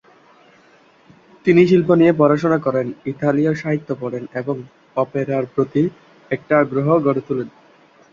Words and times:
তিনি 1.45 1.61
শিল্প 1.67 1.89
নিয়ে 1.95 2.13
পড়াশুনা 2.13 2.57
করেন, 2.57 2.87
ইতালিয় 3.05 3.51
সাহিত্য 3.53 3.89
পড়েন 3.99 4.23
এবং 4.33 4.55
অপেরার 4.95 5.45
প্রতি 5.55 5.83
একটা 6.31 6.53
আগ্রহ 6.59 6.87
গড়ে 7.05 7.21
তোলেন। 7.27 7.49